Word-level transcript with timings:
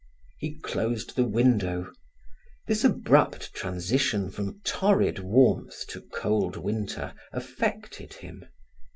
He 0.39 0.55
closed 0.57 1.15
the 1.15 1.25
window. 1.27 1.93
This 2.65 2.83
abrupt 2.83 3.53
transition 3.53 4.31
from 4.31 4.59
torrid 4.63 5.19
warmth 5.19 5.85
to 5.89 6.01
cold 6.01 6.55
winter 6.57 7.13
affected 7.31 8.15
him. 8.15 8.45